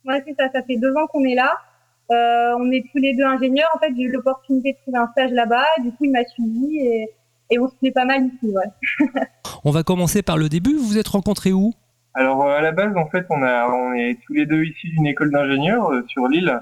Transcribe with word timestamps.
Ouais, 0.04 0.22
c'est 0.26 0.34
ça. 0.38 0.48
Ça 0.52 0.62
fait 0.62 0.76
deux 0.76 0.92
ans 0.94 1.06
qu'on 1.10 1.24
est 1.24 1.34
là. 1.34 1.50
Euh, 2.12 2.54
on 2.60 2.70
est 2.70 2.84
tous 2.92 2.98
les 2.98 3.16
deux 3.16 3.24
ingénieurs. 3.24 3.68
En 3.74 3.78
fait, 3.80 3.92
j'ai 3.96 4.02
eu 4.02 4.12
l'opportunité 4.12 4.74
de 4.74 4.78
trouver 4.82 4.98
un 4.98 5.08
stage 5.12 5.32
là-bas. 5.32 5.64
Du 5.82 5.90
coup, 5.90 6.04
il 6.04 6.12
m'a 6.12 6.24
suivi 6.26 6.78
et, 6.78 7.08
et 7.50 7.58
on 7.58 7.68
se 7.68 7.74
plaît 7.76 7.92
pas 7.92 8.04
mal 8.04 8.26
ici, 8.26 8.52
ouais. 8.52 9.10
On 9.64 9.70
va 9.70 9.82
commencer 9.82 10.22
par 10.22 10.36
le 10.38 10.48
début. 10.48 10.74
Vous 10.76 10.86
vous 10.86 10.98
êtes 10.98 11.08
rencontrés 11.08 11.52
où? 11.52 11.72
Alors 12.14 12.42
euh, 12.44 12.56
à 12.56 12.60
la 12.62 12.72
base, 12.72 12.96
en 12.96 13.06
fait, 13.08 13.26
on 13.30 13.42
a, 13.42 13.68
on 13.68 13.92
est 13.94 14.18
tous 14.26 14.32
les 14.32 14.46
deux 14.46 14.64
issus 14.64 14.88
d'une 14.88 15.06
école 15.06 15.30
d'ingénieurs 15.30 15.92
euh, 15.92 16.02
sur 16.08 16.28
l'île, 16.28 16.58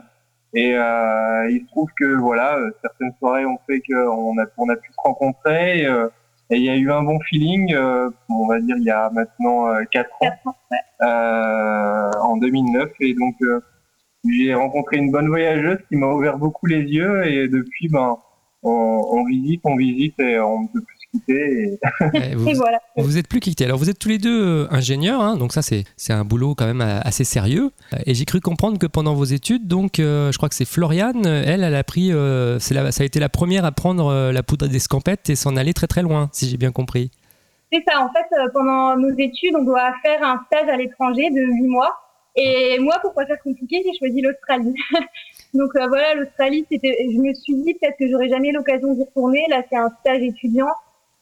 et 0.52 0.74
euh, 0.76 1.50
il 1.50 1.60
se 1.60 1.66
trouve 1.68 1.90
que 1.96 2.16
voilà, 2.16 2.56
euh, 2.58 2.70
certaines 2.82 3.12
soirées 3.18 3.46
ont 3.46 3.58
fait 3.66 3.80
qu'on 3.80 4.38
a, 4.38 4.44
on 4.58 4.68
a 4.68 4.76
pu 4.76 4.90
se 4.90 4.96
rencontrer. 5.02 5.86
euh, 5.86 6.08
et 6.50 6.56
il 6.56 6.62
y 6.62 6.68
a 6.68 6.76
eu 6.76 6.90
un 6.92 7.02
bon 7.02 7.18
feeling, 7.20 7.74
euh, 7.74 8.10
on 8.28 8.46
va 8.46 8.60
dire 8.60 8.76
il 8.76 8.84
y 8.84 8.90
a 8.90 9.08
maintenant 9.10 9.68
euh, 9.68 9.82
quatre 9.90 10.10
ans. 10.20 10.26
Quatre 10.26 10.46
ans, 10.46 10.56
ouais. 10.70 11.06
euh, 11.06 12.10
en 12.20 12.36
2009 12.36 12.90
et 13.00 13.14
donc 13.14 13.34
euh, 13.42 13.60
j'ai 14.28 14.52
rencontré 14.54 14.98
une 14.98 15.10
bonne 15.10 15.28
voyageuse 15.28 15.78
qui 15.88 15.96
m'a 15.96 16.06
ouvert 16.08 16.36
beaucoup 16.36 16.66
les 16.66 16.82
yeux 16.82 17.26
et 17.26 17.48
depuis 17.48 17.88
ben 17.88 18.18
on, 18.64 19.06
on 19.10 19.24
visite, 19.26 19.60
on 19.64 19.76
visite 19.76 20.18
et 20.20 20.38
on 20.40 20.62
ne 20.62 20.66
peut 20.68 20.80
plus 20.80 20.96
se 20.96 21.10
quitter. 21.12 21.78
Et... 22.22 22.34
Vous, 22.34 22.48
Et 22.48 22.54
voilà. 22.54 22.80
vous 22.96 23.18
êtes 23.18 23.28
plus 23.28 23.40
quittés. 23.40 23.64
Alors, 23.64 23.78
vous 23.78 23.88
êtes 23.90 23.98
tous 23.98 24.08
les 24.08 24.18
deux 24.18 24.42
euh, 24.64 24.66
ingénieurs, 24.70 25.20
hein, 25.20 25.36
donc 25.36 25.52
ça, 25.52 25.62
c'est 25.62 25.84
c'est 25.96 26.12
un 26.12 26.24
boulot 26.24 26.54
quand 26.54 26.66
même 26.66 26.80
euh, 26.80 26.98
assez 27.02 27.24
sérieux. 27.24 27.70
Et 28.06 28.14
j'ai 28.14 28.24
cru 28.24 28.40
comprendre 28.40 28.78
que 28.78 28.86
pendant 28.86 29.14
vos 29.14 29.24
études, 29.24 29.66
donc, 29.68 29.98
euh, 30.00 30.32
je 30.32 30.36
crois 30.38 30.48
que 30.48 30.54
c'est 30.56 30.64
Floriane, 30.64 31.24
elle, 31.26 31.62
elle 31.62 31.74
a 31.74 31.84
pris, 31.84 32.08
euh, 32.12 32.58
la- 32.70 32.90
ça 32.92 33.02
a 33.02 33.06
été 33.06 33.20
la 33.20 33.28
première 33.28 33.64
à 33.64 33.72
prendre 33.72 34.06
euh, 34.08 34.32
la 34.32 34.42
poudre 34.42 34.66
d'escampette 34.66 35.30
et 35.30 35.36
s'en 35.36 35.56
aller 35.56 35.74
très 35.74 35.86
très 35.86 36.02
loin, 36.02 36.30
si 36.32 36.48
j'ai 36.48 36.56
bien 36.56 36.72
compris. 36.72 37.10
C'est 37.72 37.82
ça. 37.88 38.00
En 38.00 38.08
fait, 38.12 38.26
euh, 38.36 38.48
pendant 38.52 38.96
nos 38.96 39.10
études, 39.16 39.54
on 39.58 39.64
doit 39.64 39.92
faire 40.04 40.22
un 40.22 40.40
stage 40.46 40.68
à 40.68 40.76
l'étranger 40.76 41.30
de 41.30 41.40
huit 41.40 41.66
mois. 41.68 41.92
Et 42.36 42.78
moi, 42.80 42.96
pour 43.00 43.14
pas 43.14 43.26
faire 43.26 43.38
compliqué, 43.42 43.82
j'ai 43.84 43.96
choisi 43.98 44.20
l'Australie. 44.20 44.74
Donc 45.54 45.70
euh, 45.76 45.86
voilà, 45.88 46.14
l'Australie, 46.14 46.66
c'était. 46.70 46.96
Je 47.12 47.18
me 47.18 47.32
suis 47.34 47.54
dit 47.54 47.74
peut-être 47.74 47.96
que 47.98 48.08
j'aurais 48.08 48.28
jamais 48.28 48.52
l'occasion 48.52 48.92
d'y 48.94 49.04
retourner. 49.04 49.44
Là, 49.48 49.62
c'est 49.70 49.76
un 49.76 49.90
stage 50.00 50.22
étudiant. 50.22 50.70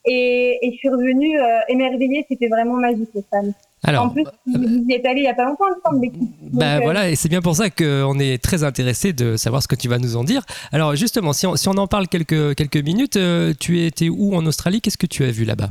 Et, 0.05 0.59
et 0.63 0.73
je 0.73 0.77
suis 0.79 0.89
revenue 0.89 1.39
euh, 1.39 1.61
émerveillée. 1.69 2.27
C'était 2.29 2.49
vraiment 2.49 2.75
magique, 2.75 3.11
les 3.15 3.25
femmes. 3.31 3.53
Alors, 3.85 4.05
en 4.05 4.11
plus, 4.11 4.25
vous 4.47 4.85
y 4.89 4.93
êtes 4.93 5.05
allé 5.07 5.23
il 5.23 5.25
y 5.25 5.29
a 5.29 5.35
pas 5.35 5.45
longtemps, 5.45 5.65
il 5.69 5.77
me 5.77 5.81
semble. 5.85 6.05
l'équipe. 6.05 6.31
Bah 6.53 6.75
Donc, 6.75 6.83
euh, 6.83 6.85
voilà, 6.85 7.11
et 7.11 7.17
c'est 7.17 7.29
bien 7.29 7.43
pour 7.43 7.57
ça 7.57 7.69
qu'on 7.69 8.19
est 8.21 8.43
très 8.43 8.63
intéressé 8.63 9.13
de 9.13 9.37
savoir 9.37 9.61
ce 9.63 9.67
que 9.67 9.75
tu 9.75 9.89
vas 9.89 9.99
nous 9.99 10.17
en 10.17 10.23
dire. 10.23 10.45
Alors 10.71 10.95
justement, 10.95 11.33
si 11.33 11.47
on, 11.47 11.57
si 11.57 11.69
on 11.69 11.73
en 11.73 11.89
parle 11.89 12.07
quelques, 12.07 12.55
quelques 12.55 12.77
minutes, 12.77 13.17
euh, 13.17 13.53
tu 13.59 13.85
étais 13.85 14.09
où 14.09 14.35
en 14.35 14.47
Australie? 14.47 14.81
Qu'est-ce 14.81 14.99
que 14.99 15.07
tu 15.07 15.25
as 15.25 15.33
vu 15.33 15.45
là-bas? 15.45 15.71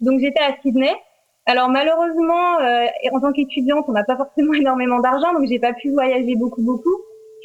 Donc 0.00 0.20
j'étais 0.20 0.42
à 0.42 0.54
Sydney. 0.60 0.92
Alors 1.46 1.70
malheureusement, 1.70 2.58
euh, 2.60 2.86
en 3.12 3.20
tant 3.20 3.32
qu'étudiante, 3.32 3.86
on 3.88 3.92
n'a 3.92 4.04
pas 4.04 4.16
forcément 4.16 4.52
énormément 4.60 5.00
d'argent, 5.00 5.32
donc 5.32 5.48
j'ai 5.48 5.58
pas 5.58 5.72
pu 5.72 5.90
voyager 5.92 6.36
beaucoup 6.36 6.62
beaucoup. 6.62 6.96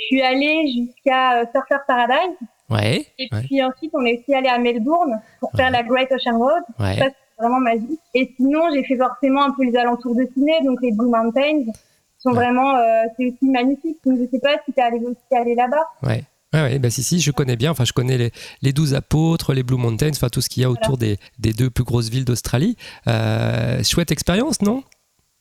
Je 0.02 0.06
suis 0.16 0.22
allée 0.22 0.66
jusqu'à 0.68 1.42
euh, 1.42 1.46
Surfer 1.54 1.78
Paradise 1.88 2.36
Ouais, 2.70 3.06
et 3.20 3.28
Ouais. 3.32 3.42
puis 3.44 3.62
ensuite 3.64 3.92
on 3.94 4.06
est 4.06 4.20
aussi 4.20 4.34
allé 4.34 4.48
à 4.48 4.58
Melbourne 4.58 5.22
pour 5.40 5.52
faire 5.52 5.66
Ouais. 5.68 5.72
la 5.72 5.84
Great 5.84 6.10
Ocean 6.12 6.38
Road. 6.38 6.64
ouais. 6.80 6.98
Ça 6.98 7.06
c'est 7.10 7.44
vraiment 7.44 7.60
magique. 7.60 8.00
Et 8.14 8.34
sinon 8.38 8.62
j'ai 8.74 8.84
fait 8.86 8.98
forcément 8.98 9.44
un 9.44 9.52
peu 9.52 9.64
les 9.66 9.76
alentours 9.76 10.16
de 10.16 10.24
Sydney, 10.34 10.62
donc 10.64 10.80
les 10.82 10.92
Blue 10.92 11.10
Mountains 11.10 11.64
sont 12.18 12.32
vraiment, 12.32 12.76
euh, 12.76 13.04
c'est 13.18 13.26
aussi 13.26 13.50
magnifique. 13.50 13.98
Donc 14.06 14.20
je 14.20 14.30
sais 14.32 14.40
pas 14.40 14.56
si 14.66 14.72
t'es 14.74 14.82
allé 14.82 15.00
aussi 15.00 15.18
aller 15.36 15.56
là-bas. 15.56 15.84
Ouais. 16.04 16.24
Ouais, 16.54 16.62
ouais, 16.64 16.80
bah 16.80 16.90
si, 16.90 17.02
si, 17.02 17.22
je 17.22 17.32
connais 17.32 17.56
bien. 17.56 17.72
Enfin, 17.72 17.86
je 17.86 17.94
connais 17.94 18.18
les, 18.18 18.32
les 18.62 18.74
12 18.74 18.94
apôtres, 18.94 19.54
les 19.54 19.64
Blue 19.64 19.78
Mountains, 19.78 20.10
enfin 20.14 20.28
tout 20.28 20.42
ce 20.42 20.50
qu'il 20.50 20.62
y 20.62 20.66
a 20.66 20.70
autour 20.70 20.98
des, 20.98 21.18
des 21.40 21.54
deux 21.54 21.70
plus 21.70 21.86
grosses 21.86 22.10
villes 22.10 22.26
d'Australie. 22.26 22.76
Euh, 23.08 23.82
chouette 23.84 24.12
expérience, 24.12 24.62
non? 24.62 24.84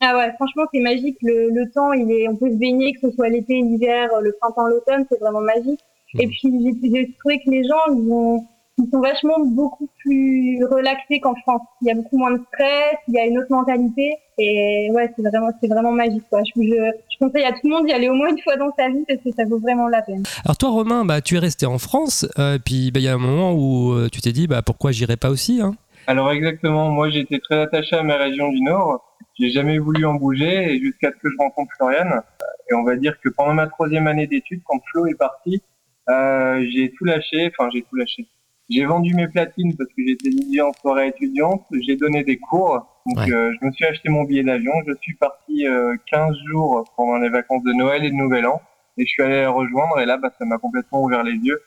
Ah 0.01 0.17
ouais, 0.17 0.31
franchement, 0.35 0.63
c'est 0.73 0.79
magique. 0.79 1.17
Le, 1.21 1.49
le 1.51 1.69
temps, 1.71 1.93
il 1.93 2.11
est, 2.11 2.27
on 2.27 2.35
peut 2.35 2.49
se 2.49 2.55
baigner, 2.57 2.93
que 2.93 3.07
ce 3.07 3.11
soit 3.15 3.29
l'été, 3.29 3.53
l'hiver, 3.61 4.09
le 4.21 4.33
printemps, 4.41 4.65
l'automne, 4.67 5.05
c'est 5.11 5.19
vraiment 5.19 5.41
magique. 5.41 5.79
Et 6.19 6.25
Mhm. 6.25 6.31
puis, 6.31 6.77
j'ai 6.93 7.13
trouvé 7.19 7.37
que 7.39 7.49
les 7.51 7.63
gens, 7.63 7.93
ils, 7.95 8.11
ont, 8.11 8.43
ils 8.79 8.89
sont 8.91 8.99
vachement 8.99 9.39
beaucoup 9.45 9.87
plus 9.99 10.59
relaxés 10.65 11.19
qu'en 11.19 11.35
France. 11.35 11.61
Il 11.83 11.87
y 11.87 11.91
a 11.91 11.93
beaucoup 11.95 12.17
moins 12.17 12.31
de 12.31 12.41
stress, 12.51 12.95
il 13.07 13.13
y 13.13 13.19
a 13.19 13.25
une 13.25 13.37
autre 13.37 13.51
mentalité. 13.51 14.15
Et 14.39 14.89
ouais, 14.91 15.07
c'est 15.15 15.21
vraiment, 15.21 15.49
c'est 15.61 15.67
vraiment 15.67 15.91
magique, 15.91 16.23
quoi. 16.31 16.41
Je, 16.43 16.61
je, 16.63 16.67
je 16.67 17.17
conseille 17.23 17.43
à 17.43 17.51
tout 17.51 17.59
le 17.65 17.69
monde 17.69 17.85
d'y 17.85 17.93
aller 17.93 18.09
au 18.09 18.15
moins 18.15 18.29
une 18.29 18.41
fois 18.41 18.57
dans 18.57 18.71
sa 18.77 18.89
vie 18.89 19.05
parce 19.07 19.19
que 19.21 19.29
ça 19.37 19.45
vaut 19.45 19.59
vraiment 19.59 19.87
la 19.87 20.01
peine. 20.01 20.23
Alors 20.45 20.57
toi, 20.57 20.69
Romain, 20.71 21.05
bah, 21.05 21.21
tu 21.21 21.35
es 21.35 21.39
resté 21.39 21.67
en 21.67 21.77
France, 21.77 22.27
euh, 22.39 22.57
puis 22.63 22.89
bah, 22.91 22.99
il 22.99 23.03
y 23.03 23.07
a 23.07 23.13
un 23.13 23.19
moment 23.19 23.53
où 23.53 23.93
euh, 23.93 24.09
tu 24.11 24.19
t'es 24.19 24.31
dit, 24.31 24.47
bah, 24.47 24.63
pourquoi 24.63 24.91
j'irais 24.91 25.17
pas 25.17 25.29
aussi 25.29 25.61
hein? 25.61 25.75
Alors 26.07 26.31
exactement, 26.31 26.89
moi 26.89 27.11
j'étais 27.11 27.37
très 27.37 27.59
attaché 27.61 27.95
à 27.95 28.01
ma 28.01 28.15
région 28.17 28.49
du 28.49 28.61
Nord. 28.61 29.03
J'ai 29.39 29.49
jamais 29.49 29.77
voulu 29.79 30.05
en 30.05 30.15
bouger 30.15 30.73
et 30.73 30.79
jusqu'à 30.79 31.09
ce 31.11 31.15
que 31.17 31.29
je 31.29 31.37
rencontre 31.37 31.71
Floriane. 31.77 32.21
Et 32.69 32.73
on 32.73 32.83
va 32.83 32.95
dire 32.95 33.19
que 33.21 33.29
pendant 33.29 33.53
ma 33.53 33.67
troisième 33.67 34.07
année 34.07 34.27
d'études, 34.27 34.61
quand 34.65 34.79
Flo 34.91 35.07
est 35.07 35.15
parti, 35.17 35.61
euh, 36.09 36.65
j'ai 36.71 36.91
tout 36.91 37.05
lâché. 37.05 37.51
Enfin, 37.57 37.69
j'ai 37.73 37.81
tout 37.83 37.95
lâché. 37.95 38.27
J'ai 38.69 38.85
vendu 38.85 39.13
mes 39.13 39.27
platines 39.27 39.75
parce 39.75 39.89
que 39.89 40.01
j'étais 40.05 40.29
DJ 40.31 40.59
en 40.61 40.71
soirée 40.73 41.07
étudiante. 41.07 41.65
J'ai 41.81 41.95
donné 41.95 42.23
des 42.23 42.37
cours. 42.37 42.87
Donc, 43.05 43.17
Ouais. 43.25 43.33
euh, 43.33 43.53
je 43.59 43.65
me 43.65 43.71
suis 43.71 43.85
acheté 43.85 44.09
mon 44.09 44.23
billet 44.23 44.43
d'avion. 44.43 44.71
Je 44.87 44.93
suis 45.01 45.15
parti 45.15 45.67
euh, 45.67 45.95
15 46.11 46.35
jours 46.47 46.85
pendant 46.95 47.17
les 47.17 47.29
vacances 47.29 47.63
de 47.63 47.73
Noël 47.73 48.05
et 48.05 48.09
de 48.09 48.15
Nouvel 48.15 48.45
An. 48.45 48.61
Et 48.97 49.05
je 49.05 49.09
suis 49.09 49.23
allé 49.23 49.41
la 49.41 49.49
rejoindre. 49.49 49.99
Et 49.99 50.05
là, 50.05 50.17
bah, 50.17 50.31
ça 50.37 50.45
m'a 50.45 50.57
complètement 50.57 51.03
ouvert 51.03 51.23
les 51.23 51.33
yeux. 51.33 51.59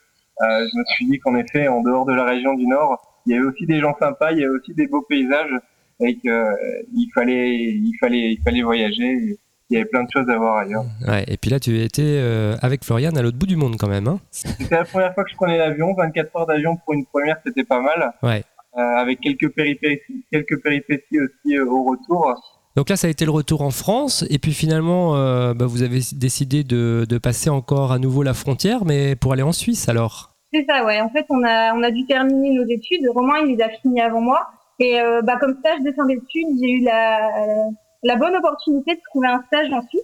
Euh, 0.43 0.67
je 0.73 0.79
me 0.79 0.85
suis 0.95 1.07
dit 1.07 1.19
qu'en 1.19 1.35
effet, 1.37 1.69
en 1.69 1.81
dehors 1.83 2.05
de 2.07 2.13
la 2.13 2.25
région 2.25 2.55
du 2.55 2.67
Nord, 2.67 3.21
il 3.27 3.33
y 3.35 3.37
avait 3.37 3.47
aussi 3.47 3.67
des 3.67 3.81
gens 3.81 3.95
sympas, 3.99 4.33
il 4.33 4.39
y 4.39 4.45
avait 4.45 4.55
aussi 4.55 4.75
des 4.75 4.87
beaux 4.87 5.03
paysages 5.03 5.55
et 6.01 6.17
que 6.17 6.29
euh, 6.29 6.53
fallait, 7.15 7.55
il 7.55 7.93
fallait, 8.01 8.33
il 8.33 8.41
fallait 8.43 8.63
voyager. 8.63 9.37
Il 9.71 9.75
y 9.75 9.77
avait 9.77 9.87
plein 9.89 10.05
de 10.05 10.11
choses 10.13 10.29
à 10.29 10.37
voir 10.37 10.59
ailleurs. 10.59 10.85
Ouais, 11.09 11.25
et 11.27 11.37
puis 11.39 11.51
là, 11.51 11.59
tu 11.59 11.81
étais 11.81 12.03
euh, 12.05 12.55
avec 12.61 12.85
Floriane 12.85 13.17
à 13.17 13.23
l'autre 13.23 13.39
bout 13.39 13.47
du 13.47 13.57
monde 13.57 13.77
quand 13.79 13.89
même. 13.89 14.07
Hein 14.07 14.21
C'était 14.31 14.75
la 14.77 14.85
première 14.85 15.15
fois 15.15 15.25
que 15.25 15.31
je 15.31 15.37
prenais 15.37 15.57
l'avion, 15.57 15.95
24 15.95 16.37
heures 16.37 16.47
d'avion 16.47 16.77
pour 16.77 16.93
une 16.95 17.07
première, 17.07 17.37
c'était 17.45 17.65
pas 17.65 17.81
mal. 17.81 18.13
ouais. 18.23 18.43
Euh, 18.77 18.81
avec 18.81 19.21
quelques 19.21 19.51
péripéties, 19.51 20.25
quelques 20.33 20.61
péripéties 20.61 21.21
aussi 21.21 21.57
euh, 21.57 21.65
au 21.65 21.85
retour. 21.85 22.35
Donc 22.77 22.89
là, 22.91 22.97
ça 22.97 23.07
a 23.07 23.11
été 23.11 23.25
le 23.25 23.31
retour 23.31 23.63
en 23.63 23.71
France, 23.71 24.25
et 24.31 24.41
puis 24.41 24.53
finalement, 24.53 25.15
euh, 25.15 25.55
bah, 25.55 25.67
vous 25.67 25.83
avez 25.83 26.01
décidé 26.13 26.65
de, 26.65 27.07
de 27.09 27.19
passer 27.19 27.51
encore 27.51 27.93
à 27.93 28.01
nouveau 28.01 28.25
la 28.25 28.35
frontière, 28.35 28.85
mais 28.85 29.15
pour 29.15 29.33
aller 29.33 29.45
en 29.45 29.53
Suisse 29.53 29.89
alors? 29.89 30.35
C'est 30.53 30.67
ça, 30.69 30.85
ouais. 30.85 31.01
En 31.01 31.09
fait, 31.09 31.25
on 31.31 31.45
a, 31.45 31.73
on 31.75 31.85
a 31.85 31.93
dû 31.93 32.05
terminer 32.07 32.53
nos 32.53 32.65
études. 32.67 33.07
Romain, 33.15 33.35
il 33.47 33.57
les 33.57 33.63
a 33.63 33.69
finies 33.81 34.01
avant 34.01 34.21
moi. 34.21 34.45
Et 34.81 35.01
euh, 35.01 35.23
bah, 35.23 35.37
comme 35.41 35.57
stage 35.61 35.81
de 35.85 35.93
fin 35.93 36.07
d'études, 36.07 36.49
j'ai 36.61 36.71
eu 36.71 36.85
la, 36.85 37.31
la 38.03 38.17
bonne 38.17 38.35
opportunité 38.35 38.95
de 38.95 39.01
trouver 39.11 39.29
un 39.29 39.43
stage 39.47 39.73
en 39.73 39.81
Suisse. 39.89 40.03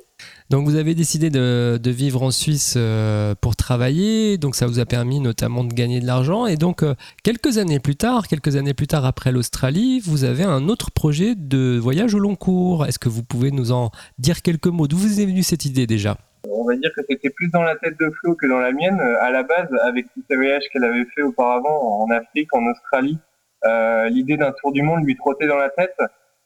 Donc 0.48 0.64
vous 0.64 0.76
avez 0.76 0.94
décidé 0.94 1.30
de, 1.30 1.78
de 1.80 1.90
vivre 1.90 2.22
en 2.22 2.30
Suisse 2.30 2.74
euh, 2.76 3.34
pour 3.40 3.56
travailler, 3.56 4.36
donc 4.36 4.54
ça 4.54 4.66
vous 4.66 4.78
a 4.80 4.84
permis 4.84 5.20
notamment 5.20 5.64
de 5.64 5.72
gagner 5.72 6.00
de 6.00 6.06
l'argent. 6.06 6.46
Et 6.46 6.56
donc 6.56 6.82
euh, 6.82 6.94
quelques 7.22 7.58
années 7.58 7.78
plus 7.78 7.96
tard, 7.96 8.26
quelques 8.26 8.56
années 8.56 8.74
plus 8.74 8.86
tard 8.88 9.04
après 9.06 9.32
l'Australie, 9.32 10.00
vous 10.00 10.24
avez 10.24 10.44
un 10.44 10.68
autre 10.68 10.90
projet 10.90 11.34
de 11.36 11.78
voyage 11.78 12.14
au 12.14 12.18
long 12.18 12.36
cours. 12.36 12.86
Est-ce 12.86 12.98
que 12.98 13.08
vous 13.08 13.22
pouvez 13.22 13.50
nous 13.50 13.72
en 13.72 13.90
dire 14.18 14.42
quelques 14.42 14.66
mots? 14.66 14.88
D'où 14.88 14.96
vous 14.96 15.20
est 15.20 15.26
venue 15.26 15.42
cette 15.42 15.64
idée 15.64 15.86
déjà? 15.86 16.16
On 16.48 16.64
va 16.64 16.74
dire 16.76 16.90
que 16.96 17.02
c'était 17.08 17.30
plus 17.30 17.50
dans 17.50 17.62
la 17.62 17.76
tête 17.76 17.98
de 18.00 18.10
Flo 18.20 18.34
que 18.34 18.46
dans 18.46 18.58
la 18.58 18.72
mienne. 18.72 18.98
À 19.20 19.30
la 19.30 19.42
base, 19.42 19.68
avec 19.82 20.06
tous 20.14 20.22
ces 20.28 20.36
voyages 20.36 20.62
qu'elle 20.72 20.84
avait 20.84 21.06
fait 21.14 21.22
auparavant 21.22 22.02
en 22.02 22.10
Afrique, 22.10 22.52
en 22.54 22.64
Australie, 22.70 23.18
l'idée 23.64 24.36
d'un 24.36 24.52
tour 24.52 24.72
du 24.72 24.82
monde 24.82 25.04
lui 25.04 25.16
trottait 25.16 25.46
dans 25.46 25.58
la 25.58 25.70
tête. 25.70 25.96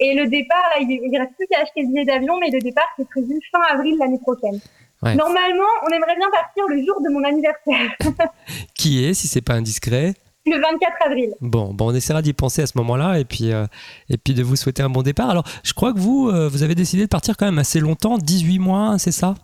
Et 0.00 0.14
le 0.14 0.26
départ, 0.28 0.64
là, 0.74 0.80
il, 0.80 0.90
il 0.90 1.16
reste 1.16 1.36
plus 1.36 1.46
qu'à 1.46 1.60
acheter 1.60 1.82
le 1.82 1.88
billet 1.88 2.06
d'avion, 2.06 2.40
mais 2.40 2.50
le 2.50 2.58
départ, 2.58 2.88
c'est 2.96 3.08
prévu 3.08 3.38
fin 3.52 3.60
avril 3.72 3.96
l'année 4.00 4.18
prochaine. 4.18 4.58
Normalement, 5.02 5.64
on 5.84 5.88
aimerait 5.88 6.16
bien 6.16 6.30
partir 6.30 6.64
le 6.68 6.78
jour 6.78 7.00
de 7.00 7.10
mon 7.10 7.24
anniversaire. 7.24 7.90
Qui 8.74 9.04
est, 9.04 9.14
si 9.14 9.28
c'est 9.28 9.40
pas 9.40 9.54
indiscret 9.54 10.14
le 10.44 10.60
24 10.60 11.06
avril. 11.06 11.34
Bon, 11.40 11.72
bon 11.72 11.90
on 11.90 11.94
essaiera 11.94 12.20
d'y 12.20 12.32
penser 12.32 12.62
à 12.62 12.66
ce 12.66 12.76
moment-là 12.78 13.20
et 13.20 13.24
puis, 13.24 13.52
euh, 13.52 13.66
et 14.08 14.16
puis 14.16 14.34
de 14.34 14.42
vous 14.42 14.56
souhaiter 14.56 14.82
un 14.82 14.88
bon 14.88 15.02
départ. 15.02 15.30
Alors, 15.30 15.44
je 15.62 15.72
crois 15.72 15.92
que 15.92 16.00
vous, 16.00 16.28
euh, 16.28 16.48
vous 16.48 16.64
avez 16.64 16.74
décidé 16.74 17.02
de 17.02 17.08
partir 17.08 17.36
quand 17.36 17.46
même 17.46 17.58
assez 17.58 17.78
longtemps, 17.78 18.18
18 18.18 18.58
mois, 18.58 18.98
c'est 18.98 19.12
ça? 19.12 19.34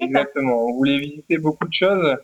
Exactement. 0.00 0.66
On 0.66 0.74
voulait 0.74 0.98
visiter 0.98 1.38
beaucoup 1.38 1.66
de 1.66 1.72
choses. 1.72 2.16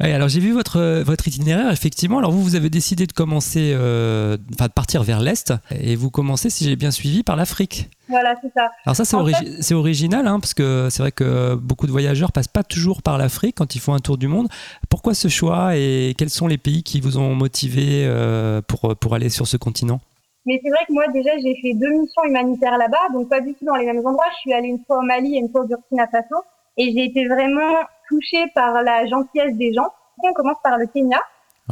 alors 0.00 0.28
j'ai 0.28 0.40
vu 0.40 0.52
votre, 0.52 1.02
votre 1.02 1.28
itinéraire, 1.28 1.70
effectivement. 1.70 2.18
Alors 2.18 2.32
vous, 2.32 2.42
vous 2.42 2.56
avez 2.56 2.70
décidé 2.70 3.06
de 3.06 3.12
commencer, 3.12 3.72
euh, 3.74 4.36
enfin 4.52 4.66
de 4.66 4.72
partir 4.72 5.02
vers 5.02 5.20
l'Est, 5.20 5.52
et 5.70 5.94
vous 5.94 6.10
commencez, 6.10 6.50
si 6.50 6.64
j'ai 6.64 6.76
bien 6.76 6.90
suivi, 6.90 7.22
par 7.22 7.36
l'Afrique. 7.36 7.88
Voilà, 8.08 8.34
c'est 8.42 8.52
ça. 8.52 8.72
Alors 8.84 8.96
ça, 8.96 9.04
c'est, 9.04 9.74
original, 9.74 10.26
hein, 10.26 10.40
parce 10.40 10.54
que 10.54 10.88
c'est 10.90 11.02
vrai 11.02 11.12
que 11.12 11.54
beaucoup 11.54 11.86
de 11.86 11.92
voyageurs 11.92 12.32
passent 12.32 12.48
pas 12.48 12.64
toujours 12.64 13.02
par 13.02 13.18
l'Afrique 13.18 13.56
quand 13.58 13.76
ils 13.76 13.80
font 13.80 13.94
un 13.94 14.00
tour 14.00 14.18
du 14.18 14.26
monde. 14.26 14.48
Pourquoi 14.88 15.14
ce 15.14 15.28
choix 15.28 15.76
et 15.76 16.14
quels 16.18 16.30
sont 16.30 16.48
les 16.48 16.58
pays 16.58 16.82
qui 16.82 17.00
vous 17.00 17.18
ont 17.18 17.34
motivé 17.36 18.04
euh, 18.04 18.60
pour, 18.62 18.96
pour 18.96 19.14
aller 19.14 19.28
sur 19.28 19.46
ce 19.46 19.56
continent? 19.56 20.00
Mais 20.46 20.58
c'est 20.64 20.70
vrai 20.70 20.80
que 20.88 20.92
moi 20.92 21.04
déjà 21.12 21.30
j'ai 21.38 21.54
fait 21.62 21.74
deux 21.74 21.90
missions 22.00 22.24
humanitaires 22.24 22.78
là-bas, 22.78 23.12
donc 23.12 23.28
pas 23.28 23.40
du 23.40 23.54
tout 23.54 23.64
dans 23.64 23.76
les 23.76 23.84
mêmes 23.84 23.98
endroits. 23.98 24.24
Je 24.32 24.38
suis 24.40 24.52
allée 24.52 24.68
une 24.68 24.82
fois 24.86 24.98
au 24.98 25.02
Mali 25.02 25.36
et 25.36 25.38
une 25.38 25.50
fois 25.50 25.62
au 25.62 25.66
Burkina 25.66 26.08
Faso. 26.08 26.36
Et 26.76 26.92
j'ai 26.92 27.04
été 27.04 27.26
vraiment 27.26 27.74
touchée 28.08 28.44
par 28.54 28.82
la 28.82 29.06
gentillesse 29.06 29.56
des 29.56 29.72
gens. 29.72 29.88
On 30.22 30.32
commence 30.32 30.58
par 30.62 30.78
le 30.78 30.86
Kenya. 30.86 31.20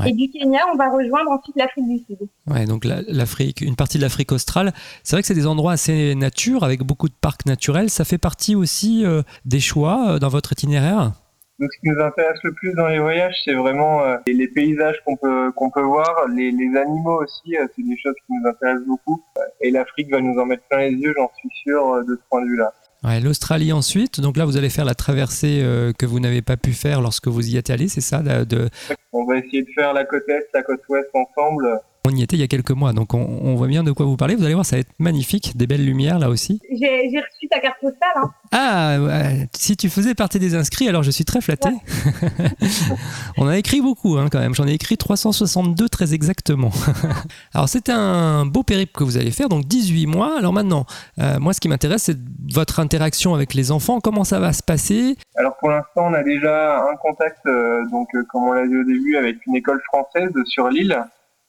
Et 0.07 0.13
du 0.13 0.31
Kenya, 0.31 0.61
on 0.73 0.77
va 0.77 0.91
rejoindre 0.91 1.31
ensuite 1.33 1.57
l'Afrique 1.57 1.89
du 1.89 1.99
Sud. 1.99 2.29
Ouais, 2.47 2.67
donc 2.67 2.85
l'Afrique, 2.85 3.61
une 3.61 3.75
partie 3.75 3.99
de 3.99 4.03
l'Afrique 4.03 4.31
australe. 4.31 4.73
C'est 5.03 5.17
vrai 5.17 5.23
que 5.23 5.27
c'est 5.27 5.35
des 5.35 5.47
endroits 5.47 5.73
assez 5.73 6.15
nature, 6.15 6.63
avec 6.63 6.83
beaucoup 6.83 7.09
de 7.09 7.15
parcs 7.21 7.47
naturels. 7.47 7.91
Ça 7.91 8.05
fait 8.05 8.19
partie 8.19 8.55
aussi 8.55 9.05
euh, 9.05 9.23
des 9.45 9.59
choix 9.59 10.11
euh, 10.11 10.19
dans 10.21 10.29
votre 10.29 10.53
itinéraire? 10.53 11.13
Donc, 11.59 11.69
ce 11.73 11.81
qui 11.81 11.89
nous 11.89 12.01
intéresse 12.01 12.39
le 12.45 12.53
plus 12.53 12.73
dans 12.75 12.87
les 12.87 13.01
voyages, 13.01 13.35
c'est 13.45 13.55
vraiment 13.55 14.05
euh, 14.05 14.19
les 14.29 14.47
paysages 14.47 15.03
qu'on 15.05 15.17
peut 15.17 15.51
qu'on 15.57 15.71
peut 15.71 15.83
voir, 15.83 16.29
les, 16.33 16.53
les 16.53 16.79
animaux 16.79 17.21
aussi, 17.21 17.57
c'est 17.57 17.83
des 17.83 17.99
choses 17.99 18.15
qui 18.25 18.33
nous 18.35 18.49
intéressent 18.49 18.87
beaucoup. 18.87 19.21
Et 19.61 19.73
l'Afrique 19.73 20.09
va 20.13 20.21
nous 20.21 20.39
en 20.39 20.47
mettre 20.47 20.63
plein 20.69 20.79
les 20.79 20.93
yeux, 20.93 21.13
j'en 21.17 21.29
suis 21.37 21.51
sûr, 21.65 22.05
de 22.05 22.15
ce 22.15 22.29
point 22.31 22.43
de 22.43 22.47
vue-là. 22.47 22.73
L'Australie 23.03 23.73
ensuite, 23.73 24.21
donc 24.21 24.37
là 24.37 24.45
vous 24.45 24.57
allez 24.57 24.71
faire 24.71 24.85
la 24.85 24.95
traversée 24.95 25.61
euh, 25.63 25.93
que 25.93 26.05
vous 26.05 26.19
n'avez 26.19 26.43
pas 26.43 26.57
pu 26.57 26.73
faire 26.73 27.01
lorsque 27.01 27.29
vous 27.29 27.49
y 27.49 27.57
êtes 27.57 27.71
allé, 27.71 27.89
c'est 27.89 28.01
ça 28.01 28.23
de... 28.23 28.69
On 29.13 29.25
va 29.25 29.39
essayer 29.39 29.63
de 29.63 29.69
faire 29.75 29.93
la 29.93 30.05
côte 30.05 30.29
est, 30.29 30.49
la 30.53 30.63
côte 30.63 30.81
ouest 30.89 31.09
ensemble. 31.15 31.81
On 32.09 32.17
y 32.17 32.23
était 32.23 32.37
il 32.37 32.41
y 32.41 32.43
a 32.43 32.49
quelques 32.49 32.71
mois, 32.71 32.95
donc 32.95 33.13
on, 33.13 33.55
voit 33.55 33.67
bien 33.67 33.85
de 33.85 33.93
quoi 33.93 34.07
vous 34.07 34.17
parlez. 34.17 34.35
Vous 34.35 34.45
allez 34.45 34.55
voir, 34.55 34.65
ça 34.65 34.77
va 34.77 34.81
être 34.81 34.93
magnifique, 34.99 35.59
des 35.59 35.67
belles 35.67 35.85
lumières 35.85 36.19
là 36.19 36.31
aussi. 36.31 36.59
J'ai 36.71 37.19
reçu 37.19 37.49
ta 37.51 37.61
carte 37.61 37.77
postale. 37.83 38.09
Hein. 38.17 38.31
Ah, 38.51 38.97
si 39.55 39.77
tu 39.77 39.91
faisais 39.91 40.15
partie 40.15 40.39
des 40.39 40.55
inscrits, 40.55 40.89
alors 40.89 41.03
je 41.03 41.11
suis 41.11 41.27
très 41.27 41.43
flatté. 41.43 41.69
on 43.37 43.47
a 43.47 43.59
écrit 43.59 43.83
beaucoup 43.83 44.17
hein, 44.17 44.29
quand 44.33 44.39
même, 44.39 44.55
j'en 44.55 44.67
ai 44.67 44.73
écrit 44.73 44.97
362 44.97 45.91
très 45.91 46.15
exactement. 46.15 46.71
alors 47.53 47.69
c'était 47.69 47.93
un 47.93 48.47
beau 48.47 48.63
périple 48.63 48.93
que 48.97 49.05
vous 49.05 49.19
allez 49.19 49.33
faire, 49.33 49.51
donc 49.51 49.67
18 49.67 50.07
mois. 50.07 50.39
Alors 50.39 50.55
maintenant, 50.55 50.87
euh, 51.19 51.39
moi 51.39 51.53
ce 51.53 51.61
qui 51.61 51.69
m'intéresse, 51.69 52.05
c'est 52.05 52.19
votre 52.55 52.81
interaction 52.81 53.35
avec 53.35 53.53
les 53.53 53.71
enfants. 53.71 54.01
Comment 54.01 54.25
ça 54.25 54.39
va 54.39 54.55
se 54.55 54.63
passer? 54.63 55.19
Alors 55.37 55.59
pour 55.59 55.69
l'instant, 55.69 56.07
on 56.07 56.15
a 56.15 56.23
déjà 56.23 56.79
un 56.79 56.97
contact, 56.97 57.45
euh, 57.45 57.85
donc 57.91 58.09
euh, 58.15 58.25
comme 58.31 58.45
on 58.45 58.53
l'a 58.53 58.67
dit 58.67 58.77
au 58.77 58.85
début, 58.85 59.17
avec 59.17 59.45
une 59.47 59.57
école 59.57 59.83
française 59.93 60.33
sur 60.47 60.71
l'île. 60.71 60.99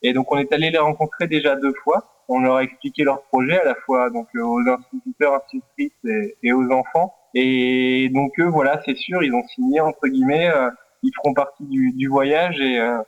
Et 0.02 0.14
donc 0.14 0.32
on 0.32 0.38
est 0.38 0.52
allé 0.54 0.70
les 0.72 0.78
rencontrer 0.78 1.28
déjà 1.28 1.56
deux 1.56 1.74
fois. 1.84 2.24
On 2.28 2.40
leur 2.40 2.58
a 2.58 2.64
expliqué 2.64 3.04
leur 3.04 3.24
projet 3.24 3.60
à 3.60 3.66
la 3.66 3.76
fois 3.76 4.10
donc 4.10 4.28
euh, 4.36 4.42
aux 4.42 4.62
instituteurs, 4.68 5.34
institutrices 5.36 6.36
et, 6.44 6.54
aux 6.54 6.72
enfants. 6.72 7.16
Et 7.34 8.10
donc 8.14 8.40
eux, 8.40 8.48
voilà, 8.48 8.82
c'est 8.86 8.96
sûr, 8.96 9.24
ils 9.24 9.34
ont 9.34 9.48
signé 9.48 9.82
entre 9.82 10.08
guillemets. 10.08 10.50
Euh, 10.50 10.70
ils 11.04 11.12
feront 11.16 11.34
partie 11.34 11.66
du, 11.66 12.08
voyage 12.08 12.60
euh, 12.60 13.02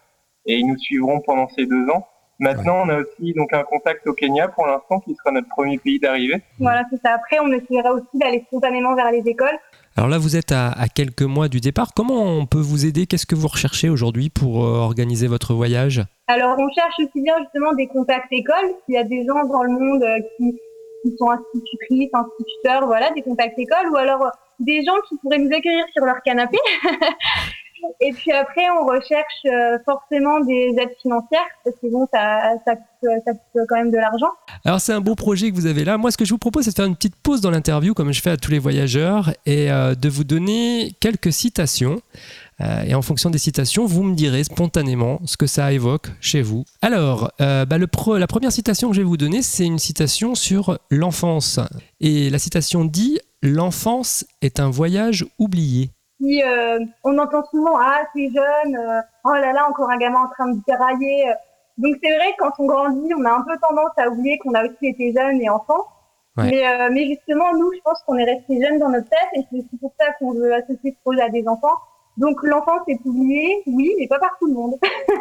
et 0.45 0.57
ils 0.57 0.65
nous 0.65 0.77
suivront 0.77 1.21
pendant 1.21 1.49
ces 1.49 1.65
deux 1.65 1.89
ans. 1.89 2.07
Maintenant, 2.41 2.83
on 2.85 2.89
a 2.89 2.97
aussi 2.97 3.33
donc 3.33 3.53
un 3.53 3.63
contact 3.63 4.05
au 4.07 4.13
Kenya 4.13 4.47
pour 4.49 4.65
l'instant, 4.65 4.99
qui 4.99 5.15
sera 5.15 5.31
notre 5.31 5.47
premier 5.47 5.77
pays 5.77 5.99
d'arrivée. 5.99 6.41
Voilà, 6.59 6.83
c'est 6.89 6.99
ça. 7.01 7.13
Après, 7.13 7.37
on 7.39 7.51
essaiera 7.51 7.93
aussi 7.93 8.05
d'aller 8.15 8.43
spontanément 8.47 8.95
vers 8.95 9.11
les 9.11 9.21
écoles. 9.25 9.57
Alors 9.95 10.09
là, 10.09 10.17
vous 10.17 10.35
êtes 10.35 10.51
à, 10.51 10.71
à, 10.71 10.87
quelques 10.87 11.21
mois 11.21 11.49
du 11.49 11.59
départ. 11.59 11.91
Comment 11.95 12.23
on 12.23 12.45
peut 12.45 12.59
vous 12.59 12.85
aider? 12.85 13.05
Qu'est-ce 13.05 13.25
que 13.25 13.35
vous 13.35 13.47
recherchez 13.47 13.89
aujourd'hui 13.89 14.29
pour 14.29 14.57
organiser 14.57 15.27
votre 15.27 15.53
voyage? 15.53 16.03
Alors, 16.27 16.57
on 16.57 16.69
cherche 16.73 16.95
aussi 16.99 17.21
bien 17.21 17.35
justement 17.43 17.73
des 17.73 17.87
contacts 17.87 18.31
écoles. 18.31 18.71
S'il 18.85 18.95
y 18.95 18.97
a 18.97 19.03
des 19.03 19.25
gens 19.25 19.43
dans 19.45 19.63
le 19.63 19.71
monde 19.71 20.01
euh, 20.01 20.19
qui, 20.37 20.57
sont 21.19 21.29
institutrices, 21.29 22.09
instituteurs, 22.13 22.85
voilà, 22.85 23.11
des 23.11 23.21
contacts 23.21 23.59
écoles, 23.59 23.89
ou 23.91 23.97
alors 23.97 24.23
euh, 24.23 24.29
des 24.59 24.81
gens 24.83 24.95
qui 25.09 25.17
pourraient 25.21 25.39
nous 25.39 25.53
accueillir 25.53 25.83
sur 25.93 26.05
leur 26.05 26.21
canapé. 26.23 26.57
Et 27.99 28.11
puis 28.13 28.31
après, 28.31 28.69
on 28.79 28.85
recherche 28.85 29.45
euh, 29.45 29.77
forcément 29.85 30.39
des 30.41 30.75
aides 30.79 30.95
financières 31.01 31.39
parce 31.63 31.75
que 31.77 31.87
bon, 31.91 32.07
ça, 32.13 32.53
ça, 32.65 32.75
coûte 32.75 33.61
quand 33.67 33.75
même 33.75 33.91
de 33.91 33.97
l'argent. 33.97 34.31
Alors 34.65 34.79
c'est 34.79 34.93
un 34.93 35.01
beau 35.01 35.15
projet 35.15 35.49
que 35.51 35.55
vous 35.55 35.65
avez 35.65 35.83
là. 35.83 35.97
Moi, 35.97 36.11
ce 36.11 36.17
que 36.17 36.25
je 36.25 36.31
vous 36.31 36.37
propose, 36.37 36.65
c'est 36.65 36.71
de 36.71 36.75
faire 36.75 36.85
une 36.85 36.95
petite 36.95 37.15
pause 37.15 37.41
dans 37.41 37.51
l'interview, 37.51 37.93
comme 37.93 38.11
je 38.11 38.21
fais 38.21 38.31
à 38.31 38.37
tous 38.37 38.51
les 38.51 38.59
voyageurs, 38.59 39.31
et 39.45 39.67
de 39.69 40.09
vous 40.09 40.23
donner 40.23 40.91
quelques 40.99 41.33
citations. 41.33 42.01
Euh, 42.61 42.83
et 42.83 42.95
en 42.95 43.01
fonction 43.01 43.29
des 43.29 43.37
citations, 43.37 43.85
vous 43.85 44.03
me 44.03 44.15
direz 44.15 44.43
spontanément 44.43 45.19
ce 45.25 45.37
que 45.37 45.47
ça 45.47 45.71
évoque 45.73 46.09
chez 46.19 46.41
vous. 46.41 46.65
Alors, 46.81 47.31
euh, 47.41 47.65
bah, 47.65 47.77
la 47.77 48.27
première 48.27 48.51
citation 48.51 48.89
que 48.89 48.95
je 48.95 49.01
vais 49.01 49.07
vous 49.07 49.17
donner, 49.17 49.41
c'est 49.41 49.65
une 49.65 49.79
citation 49.79 50.35
sur 50.35 50.77
l'enfance. 50.89 51.59
Et 51.99 52.29
la 52.29 52.39
citation 52.39 52.85
dit 52.85 53.19
L'enfance 53.41 54.25
est 54.43 54.59
un 54.59 54.69
voyage 54.69 55.25
oublié. 55.39 55.89
Euh, 56.23 56.79
on 57.03 57.17
entend 57.17 57.43
souvent 57.45 57.77
Ah, 57.79 58.01
c'est 58.15 58.29
jeune, 58.29 59.03
oh 59.25 59.33
là 59.33 59.53
là, 59.53 59.67
encore 59.69 59.89
un 59.89 59.97
gamin 59.97 60.23
en 60.23 60.29
train 60.29 60.51
de 60.51 60.59
dérailler. 60.67 61.33
Donc 61.77 61.95
c'est 62.03 62.15
vrai, 62.15 62.35
quand 62.37 62.51
on 62.59 62.65
grandit, 62.65 63.13
on 63.17 63.25
a 63.25 63.31
un 63.31 63.41
peu 63.41 63.57
tendance 63.57 63.91
à 63.97 64.09
oublier 64.09 64.37
qu'on 64.39 64.53
a 64.53 64.63
aussi 64.63 64.87
été 64.87 65.13
jeune 65.13 65.41
et 65.41 65.49
enfant. 65.49 65.87
Mais, 66.37 66.63
mais, 66.91 67.07
justement, 67.07 67.53
nous, 67.53 67.71
je 67.73 67.79
pense 67.83 68.01
qu'on 68.03 68.17
est 68.17 68.23
resté 68.23 68.61
jeunes 68.61 68.79
dans 68.79 68.89
notre 68.89 69.09
tête 69.09 69.29
et 69.33 69.45
c'est 69.51 69.79
pour 69.79 69.93
ça 69.99 70.11
qu'on 70.13 70.33
veut 70.33 70.53
associer 70.53 70.91
ce 70.91 71.01
projet 71.03 71.21
à 71.21 71.29
des 71.29 71.45
enfants. 71.47 71.77
Donc 72.17 72.37
l'enfance 72.43 72.81
est 72.87 72.99
oubliée, 73.05 73.63
oui, 73.67 73.91
mais 73.97 74.07
pas 74.07 74.19
par 74.19 74.31
tout 74.39 74.47
le 74.47 74.53
monde. 74.53 74.73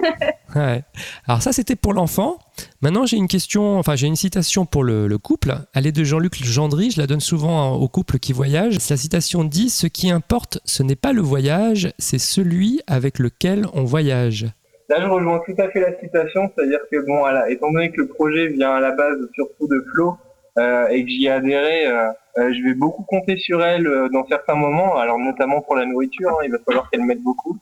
ouais. 0.56 0.82
Alors 1.26 1.40
ça, 1.40 1.52
c'était 1.52 1.76
pour 1.76 1.92
l'enfant. 1.92 2.38
Maintenant, 2.82 3.06
j'ai 3.06 3.16
une 3.16 3.28
question, 3.28 3.78
enfin 3.78 3.94
j'ai 3.94 4.06
une 4.06 4.16
citation 4.16 4.66
pour 4.66 4.82
le, 4.82 5.08
couple. 5.18 5.54
Elle 5.74 5.86
est 5.86 5.92
de 5.92 6.04
Jean-Luc 6.04 6.34
Gendry, 6.42 6.90
je 6.90 7.00
la 7.00 7.06
donne 7.06 7.20
souvent 7.20 7.74
aux 7.74 7.88
couples 7.88 8.18
qui 8.18 8.32
voyagent. 8.32 8.78
La 8.90 8.96
citation 8.96 9.44
dit 9.44 9.70
Ce 9.70 9.86
qui 9.86 10.10
importe, 10.10 10.58
ce 10.64 10.82
n'est 10.82 10.96
pas 10.96 11.12
le 11.12 11.22
voyage, 11.22 11.92
c'est 11.98 12.18
celui 12.18 12.80
avec 12.86 13.18
lequel 13.18 13.66
on 13.72 13.84
voyage. 13.84 14.46
Là, 14.88 15.00
je 15.00 15.06
rejoins 15.06 15.40
tout 15.46 15.54
à 15.58 15.68
fait 15.70 15.80
la 15.80 15.96
citation, 16.00 16.50
c'est-à-dire 16.54 16.80
que, 16.90 17.06
bon, 17.06 17.22
étant 17.48 17.70
donné 17.70 17.92
que 17.92 18.00
le 18.00 18.08
projet 18.08 18.48
vient 18.48 18.72
à 18.72 18.80
la 18.80 18.90
base 18.90 19.18
surtout 19.34 19.68
de 19.68 19.84
Flo 19.92 20.16
et 20.58 21.02
que 21.04 21.08
j'y 21.08 21.26
ai 21.26 21.30
adhéré, 21.30 21.86
euh, 21.86 22.08
euh, 22.38 22.52
je 22.52 22.62
vais 22.68 22.74
beaucoup 22.74 23.02
compter 23.04 23.36
sur 23.36 23.62
elle 23.64 23.86
euh, 23.86 24.08
dans 24.08 24.26
certains 24.26 24.54
moments, 24.54 24.96
alors 24.96 25.18
notamment 25.18 25.60
pour 25.62 25.76
la 25.76 25.84
nourriture, 25.86 26.30
hein, 26.30 26.42
il 26.44 26.52
va 26.52 26.58
falloir 26.66 26.88
qu'elle 26.90 27.02
m'aide 27.02 27.22
beaucoup. 27.22 27.56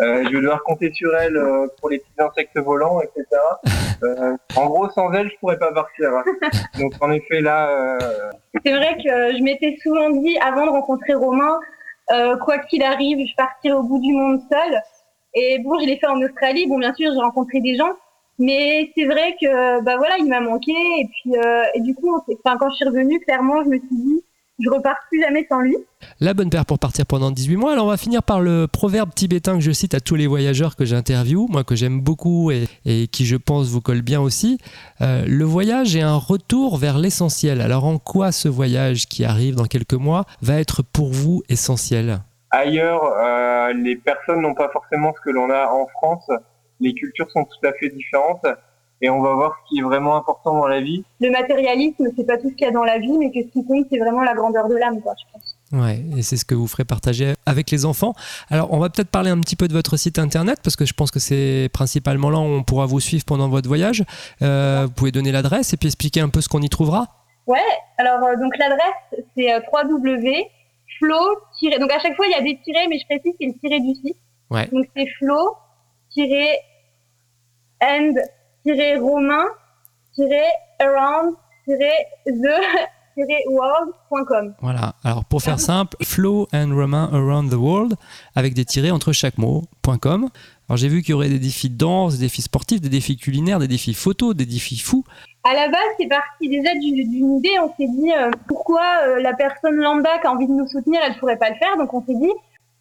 Euh, 0.00 0.24
je 0.24 0.30
vais 0.30 0.40
devoir 0.40 0.62
compter 0.62 0.90
sur 0.94 1.14
elle 1.16 1.36
euh, 1.36 1.66
pour 1.78 1.90
les 1.90 1.98
petits 1.98 2.18
insectes 2.18 2.58
volants, 2.58 3.00
etc. 3.02 3.24
Euh, 4.02 4.34
en 4.56 4.66
gros, 4.66 4.88
sans 4.90 5.12
elle, 5.12 5.28
je 5.30 5.36
pourrais 5.38 5.58
pas 5.58 5.70
partir. 5.72 6.08
hein. 6.16 6.24
Donc 6.80 6.92
en 7.02 7.10
effet, 7.12 7.40
là, 7.40 7.68
euh, 7.68 7.98
C'est 8.64 8.72
vrai 8.74 8.96
que 8.96 9.36
je 9.36 9.42
m'étais 9.42 9.76
souvent 9.82 10.08
dit, 10.10 10.38
avant 10.38 10.64
de 10.64 10.70
rencontrer 10.70 11.12
Romain, 11.12 11.58
euh, 12.10 12.36
quoi 12.38 12.58
qu'il 12.58 12.82
arrive, 12.82 13.18
je 13.26 13.34
partirai 13.36 13.74
au 13.74 13.82
bout 13.82 14.00
du 14.00 14.12
monde 14.14 14.40
seule. 14.50 14.80
Et 15.34 15.58
bon, 15.58 15.78
je 15.78 15.84
l'ai 15.86 15.98
fait 15.98 16.06
en 16.06 16.22
Australie. 16.22 16.66
Bon, 16.66 16.78
bien 16.78 16.94
sûr, 16.94 17.10
j'ai 17.12 17.20
rencontré 17.20 17.60
des 17.60 17.76
gens. 17.76 17.92
Mais 18.38 18.90
c'est 18.96 19.06
vrai 19.06 19.34
que, 19.40 19.82
bah 19.82 19.96
voilà, 19.96 20.16
il 20.18 20.28
m'a 20.28 20.40
manqué. 20.40 20.72
Et 20.72 21.08
puis, 21.08 21.36
euh, 21.36 21.64
et 21.74 21.80
du 21.80 21.94
coup, 21.94 22.14
enfin, 22.14 22.56
quand 22.58 22.70
je 22.70 22.76
suis 22.76 22.84
revenue, 22.84 23.20
clairement, 23.20 23.64
je 23.64 23.70
me 23.70 23.78
suis 23.78 23.88
dit, 23.90 24.22
je 24.58 24.70
repars 24.70 24.96
plus 25.08 25.20
jamais 25.20 25.46
sans 25.50 25.60
lui. 25.60 25.76
La 26.20 26.32
bonne 26.32 26.48
paire 26.48 26.64
pour 26.64 26.78
partir 26.78 27.04
pendant 27.06 27.30
18 27.30 27.56
mois. 27.56 27.72
Alors 27.72 27.86
on 27.86 27.90
va 27.90 27.96
finir 27.96 28.22
par 28.22 28.40
le 28.40 28.66
proverbe 28.66 29.12
tibétain 29.14 29.54
que 29.54 29.60
je 29.60 29.70
cite 29.70 29.94
à 29.94 30.00
tous 30.00 30.14
les 30.14 30.26
voyageurs 30.26 30.76
que 30.76 30.84
j'interviewe, 30.84 31.46
moi 31.48 31.62
que 31.62 31.74
j'aime 31.74 32.00
beaucoup 32.00 32.50
et, 32.50 32.64
et 32.86 33.06
qui 33.08 33.26
je 33.26 33.36
pense 33.36 33.68
vous 33.68 33.82
colle 33.82 34.02
bien 34.02 34.20
aussi. 34.20 34.58
Euh, 35.02 35.24
le 35.26 35.44
voyage 35.44 35.94
est 35.94 36.02
un 36.02 36.16
retour 36.16 36.78
vers 36.78 36.98
l'essentiel. 36.98 37.60
Alors 37.60 37.84
en 37.84 37.98
quoi 37.98 38.32
ce 38.32 38.48
voyage 38.48 39.06
qui 39.06 39.24
arrive 39.24 39.56
dans 39.56 39.66
quelques 39.66 39.94
mois 39.94 40.24
va 40.40 40.58
être 40.58 40.82
pour 40.82 41.08
vous 41.08 41.42
essentiel? 41.50 42.20
Ailleurs, 42.50 43.02
euh, 43.04 43.72
les 43.74 43.96
personnes 43.96 44.40
n'ont 44.40 44.54
pas 44.54 44.70
forcément 44.70 45.12
ce 45.14 45.20
que 45.20 45.30
l'on 45.30 45.50
a 45.50 45.68
en 45.70 45.86
France. 45.88 46.30
Les 46.80 46.94
cultures 46.94 47.30
sont 47.30 47.44
tout 47.44 47.66
à 47.66 47.72
fait 47.74 47.90
différentes. 47.90 48.46
Et 49.02 49.10
on 49.10 49.20
va 49.20 49.34
voir 49.34 49.60
ce 49.62 49.68
qui 49.68 49.80
est 49.80 49.82
vraiment 49.82 50.16
important 50.16 50.54
dans 50.54 50.66
la 50.66 50.80
vie. 50.80 51.04
Le 51.20 51.30
matérialisme, 51.30 52.06
c'est 52.16 52.26
pas 52.26 52.38
tout 52.38 52.48
ce 52.48 52.54
qu'il 52.54 52.66
y 52.66 52.70
a 52.70 52.72
dans 52.72 52.84
la 52.84 52.98
vie, 52.98 53.18
mais 53.18 53.30
que 53.30 53.46
ce 53.46 53.52
qui 53.52 53.64
compte, 53.64 53.86
c'est 53.90 53.98
vraiment 53.98 54.22
la 54.22 54.34
grandeur 54.34 54.68
de 54.68 54.74
l'âme, 54.74 55.02
quoi, 55.02 55.12
je 55.18 55.32
pense. 55.32 55.56
Ouais, 55.72 56.02
et 56.16 56.22
c'est 56.22 56.36
ce 56.36 56.44
que 56.44 56.54
vous 56.54 56.66
ferez 56.66 56.84
partager 56.84 57.34
avec 57.44 57.70
les 57.70 57.84
enfants. 57.84 58.14
Alors, 58.50 58.72
on 58.72 58.78
va 58.78 58.88
peut-être 58.88 59.10
parler 59.10 59.30
un 59.30 59.40
petit 59.40 59.56
peu 59.56 59.68
de 59.68 59.74
votre 59.74 59.96
site 59.96 60.18
internet 60.18 60.60
parce 60.62 60.76
que 60.76 60.86
je 60.86 60.94
pense 60.94 61.10
que 61.10 61.18
c'est 61.18 61.68
principalement 61.72 62.30
là 62.30 62.38
où 62.38 62.42
on 62.42 62.62
pourra 62.62 62.86
vous 62.86 63.00
suivre 63.00 63.24
pendant 63.26 63.48
votre 63.48 63.68
voyage. 63.68 64.04
Euh, 64.42 64.84
vous 64.86 64.92
pouvez 64.92 65.12
donner 65.12 65.32
l'adresse 65.32 65.74
et 65.74 65.76
puis 65.76 65.88
expliquer 65.88 66.20
un 66.20 66.28
peu 66.28 66.40
ce 66.40 66.48
qu'on 66.48 66.62
y 66.62 66.68
trouvera. 66.68 67.08
Ouais, 67.46 67.58
alors 67.98 68.24
euh, 68.24 68.36
donc 68.36 68.56
l'adresse 68.58 69.24
c'est 69.36 69.52
euh, 69.52 69.60
www.flow 69.72 71.78
donc 71.78 71.92
à 71.92 72.00
chaque 72.00 72.16
fois 72.16 72.26
il 72.26 72.32
y 72.32 72.34
a 72.34 72.42
des 72.42 72.58
tirets 72.64 72.88
mais 72.88 72.98
je 72.98 73.06
précise 73.06 73.34
c'est 73.40 73.46
le 73.46 73.54
tiret 73.60 73.78
du 73.78 73.94
site. 73.94 74.16
Ouais. 74.50 74.66
Donc 74.72 74.86
c'est 74.96 75.06
flow 75.18 75.54
end 77.80 78.14
romain 79.00 79.46
around 80.80 81.36
the 81.66 81.76
world.com. 83.48 84.54
Voilà. 84.60 84.94
Alors, 85.04 85.24
pour 85.24 85.42
faire 85.42 85.58
simple, 85.58 85.96
Flow 86.02 86.48
and 86.52 86.74
Romain 86.74 87.08
Around 87.12 87.50
the 87.50 87.54
World 87.54 87.94
avec 88.34 88.54
des 88.54 88.64
tirets 88.64 88.90
entre 88.90 89.12
chaque 89.12 89.38
mot.com. 89.38 90.28
Alors, 90.68 90.76
j'ai 90.76 90.88
vu 90.88 91.02
qu'il 91.02 91.10
y 91.10 91.14
aurait 91.14 91.28
des 91.28 91.38
défis 91.38 91.70
de 91.70 91.76
danse, 91.76 92.18
des 92.18 92.26
défis 92.26 92.42
sportifs, 92.42 92.80
des 92.80 92.88
défis 92.88 93.16
culinaires, 93.16 93.58
des 93.58 93.68
défis 93.68 93.94
photos, 93.94 94.34
des 94.34 94.46
défis 94.46 94.78
fous. 94.78 95.04
À 95.44 95.54
la 95.54 95.68
base, 95.68 95.80
c'est 95.98 96.08
parti 96.08 96.48
déjà 96.48 96.74
d'une 96.74 97.38
idée. 97.38 97.56
On 97.62 97.68
s'est 97.76 97.88
dit 97.88 98.12
euh, 98.12 98.30
pourquoi 98.48 98.82
euh, 99.06 99.20
la 99.20 99.32
personne 99.32 99.76
lambda 99.76 100.18
qui 100.18 100.26
a 100.26 100.32
envie 100.32 100.48
de 100.48 100.52
nous 100.52 100.66
soutenir, 100.66 101.00
elle 101.06 101.16
pourrait 101.18 101.38
pas 101.38 101.50
le 101.50 101.56
faire? 101.56 101.76
Donc 101.78 101.94
on 101.94 102.04
s'est 102.04 102.18
dit 102.18 102.32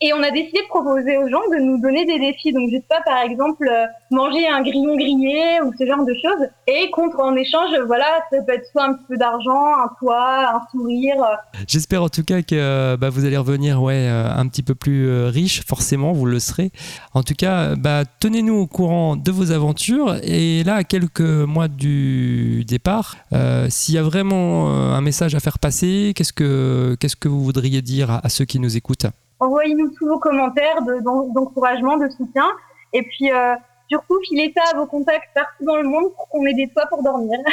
et 0.02 0.14
on 0.14 0.22
a 0.22 0.32
décidé 0.32 0.60
de 0.62 0.68
proposer 0.68 1.18
aux 1.18 1.30
gens 1.30 1.42
de 1.52 1.58
nous 1.62 1.80
donner 1.82 2.06
des 2.06 2.20
défis. 2.20 2.52
Donc 2.52 2.70
je 2.72 2.76
sais 2.78 2.86
pas, 2.88 3.02
par 3.06 3.22
exemple, 3.24 3.68
euh, 3.68 3.86
manger 4.12 4.48
un 4.48 4.62
grillon 4.62 4.96
grillé 4.96 5.62
ou 5.64 5.72
ce 5.80 5.86
genre 5.86 6.06
de 6.06 6.14
choses. 6.14 6.48
Et 6.68 6.92
contre 6.92 7.20
en 7.20 7.36
échange, 7.36 7.70
voilà, 7.88 8.06
ça 8.30 8.42
peut 8.42 8.54
être 8.54 8.66
soit 8.72 8.84
un 8.84 8.94
petit 8.94 9.06
peu 9.08 9.18
d'argent, 9.18 9.74
un 9.84 9.90
toit, 10.00 10.56
un 10.56 10.62
sourire. 10.72 11.24
euh. 11.24 11.36
J'espère 11.68 12.04
en 12.04 12.10
tout 12.10 12.24
cas 12.24 12.42
que 12.42 12.96
bah, 12.98 13.10
vous 13.10 13.26
allez 13.26 13.38
revenir 13.38 13.82
ouais, 13.82 14.08
euh, 14.10 14.30
un 14.36 14.48
petit 14.48 14.64
peu 14.64 14.76
plus 14.76 15.08
euh, 15.08 15.30
riche, 15.30 15.64
forcément, 15.66 16.12
vous 16.12 16.26
le 16.26 16.40
serez. 16.40 16.72
En 17.14 17.24
tout 17.24 17.36
cas, 17.36 17.76
bah, 17.76 18.04
tenez-nous 18.20 18.56
au 18.56 18.68
courant 18.68 19.16
de 19.16 19.32
vos 19.32 19.52
aventures. 19.52 20.16
Et 20.24 20.64
là, 20.64 20.76
à 20.76 20.84
quelques 20.84 21.22
mois 21.22 21.68
du 21.68 22.66
départ, 22.66 23.16
euh, 23.34 23.68
s'il 23.70 23.96
y 23.96 23.98
a 23.98 24.04
vraiment 24.04 24.70
euh, 24.70 24.94
un 24.94 25.02
message 25.02 25.36
à 25.36 25.40
faire 25.40 25.58
passer, 25.60 26.14
qu'est-ce 26.16 26.34
que, 26.34 26.98
qu'est-ce 27.00 27.16
que 27.16 27.30
vous 27.30 27.42
voudriez 27.44 27.82
dire 27.82 28.20
à 28.24 28.30
ceux 28.30 28.46
qui 28.46 28.60
nous 28.60 28.76
écoutent? 28.76 29.06
Envoyez-nous 29.40 29.90
tous 29.98 30.08
vos 30.08 30.20
commentaires 30.20 30.82
de- 30.84 31.02
d'en- 31.04 31.28
d'encouragement, 31.28 31.98
de 31.98 32.08
soutien. 32.10 32.46
Et 32.94 33.02
puis 33.04 33.32
euh, 33.32 33.56
surtout, 33.90 34.16
filez 34.30 34.54
ça 34.56 34.64
à 34.74 34.78
vos 34.78 34.86
contacts 34.86 35.30
partout 35.36 35.66
dans 35.66 35.76
le 35.78 35.84
monde 35.88 36.06
pour 36.16 36.28
qu'on 36.30 36.46
ait 36.46 36.54
des 36.54 36.70
toits 36.70 36.86
pour 36.90 37.04
dormir. 37.04 37.38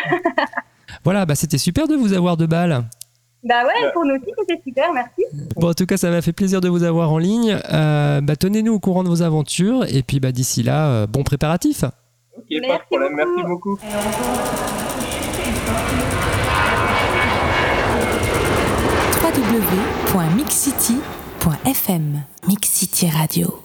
Voilà, 1.05 1.25
bah, 1.25 1.35
c'était 1.35 1.57
super 1.59 1.89
de 1.89 1.95
vous 1.95 2.13
avoir 2.13 2.37
de 2.37 2.45
balles. 2.45 2.83
bah 3.45 3.65
ouais, 3.65 3.93
pour 3.95 4.05
nous 4.05 4.15
aussi, 4.17 4.31
c'était 4.41 4.61
super, 4.63 4.93
merci. 4.93 5.25
Bon, 5.57 5.71
en 5.71 5.75
tout 5.75 5.87
cas, 5.87 5.97
ça 5.97 6.11
m'a 6.11 6.21
fait 6.21 6.33
plaisir 6.35 6.61
de 6.61 6.69
vous 6.69 6.83
avoir 6.83 7.11
en 7.11 7.17
ligne. 7.19 7.59
Euh, 7.73 8.21
bah, 8.21 8.37
tenez-nous 8.37 8.75
au 8.75 8.79
courant 8.79 9.03
de 9.03 9.09
vos 9.09 9.23
aventures. 9.23 9.85
Et 9.89 10.03
puis, 10.03 10.21
bah, 10.21 10.33
d'ici 10.33 10.63
là, 10.63 10.89
euh, 10.91 11.07
bon 11.07 11.23
préparatif. 11.23 11.85
Ok, 12.37 12.45
pas 12.51 12.55
de 12.55 12.61
Merci 12.61 12.85
problème. 12.91 13.17
beaucoup. 13.49 13.79
Merci 13.83 14.13
beaucoup. 20.69 21.22
Mix 22.47 22.69
City 22.69 23.11
Radio. 23.11 23.63